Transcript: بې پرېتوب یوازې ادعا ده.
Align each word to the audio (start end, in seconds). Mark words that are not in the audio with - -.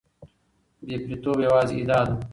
بې 0.85 0.95
پرېتوب 1.03 1.37
یوازې 1.47 1.75
ادعا 1.81 2.01
ده. 2.07 2.13